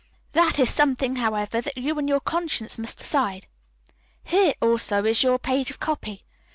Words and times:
That 0.31 0.57
is 0.57 0.71
something, 0.73 1.17
however, 1.17 1.61
that 1.61 1.77
you 1.77 1.99
and 1.99 2.09
your 2.09 2.21
conscience 2.21 2.79
must 2.79 2.97
decide. 2.97 3.45
Here 4.23 4.55
also 4.59 5.05
is 5.05 5.21
your 5.21 5.37
page 5.37 5.69
of 5.69 5.79
copy. 5.79 6.25